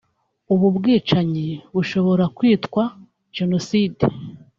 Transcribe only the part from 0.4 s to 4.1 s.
ubu bwicanyi bushobora kwitwa genocide